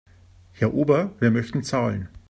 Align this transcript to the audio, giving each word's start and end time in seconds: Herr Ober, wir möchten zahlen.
Herr 0.53 0.73
Ober, 0.73 1.13
wir 1.19 1.29
möchten 1.29 1.61
zahlen. 1.61 2.09